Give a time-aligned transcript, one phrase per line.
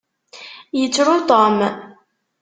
[0.79, 1.57] Yettru Tom.